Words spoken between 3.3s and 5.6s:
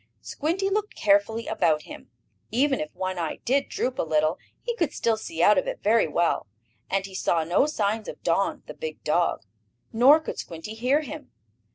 did droop a little, he could still see out